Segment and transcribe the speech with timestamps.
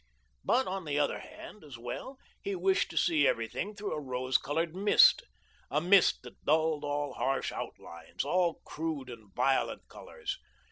[0.43, 4.39] But, on the other hand, as well, he wished to see everything through a rose
[4.39, 5.21] coloured mist
[5.69, 10.39] a mist that dulled all harsh outlines, all crude and violent colours.